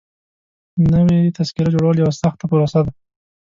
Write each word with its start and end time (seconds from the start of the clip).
نوي 0.93 1.19
تذکيري 1.37 1.69
جوړول 1.75 1.95
يوه 2.01 2.13
سخته 2.21 2.43
پروسه 2.49 2.79
ده. 2.85 2.91